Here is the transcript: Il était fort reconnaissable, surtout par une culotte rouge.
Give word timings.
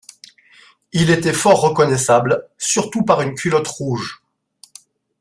Il 0.93 1.11
était 1.11 1.31
fort 1.31 1.61
reconnaissable, 1.61 2.47
surtout 2.57 3.03
par 3.03 3.21
une 3.21 3.35
culotte 3.35 3.67
rouge. 3.67 4.23